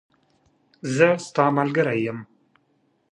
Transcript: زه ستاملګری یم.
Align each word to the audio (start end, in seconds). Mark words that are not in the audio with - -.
زه 0.95 1.07
ستاملګری 1.27 1.97
یم. 2.05 2.19